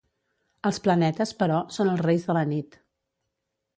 Els 0.69 0.79
planetes, 0.87 1.33
però, 1.43 1.59
són 1.77 1.91
els 1.93 2.03
reis 2.07 2.29
de 2.31 2.37
la 2.39 2.43
nit. 2.55 2.81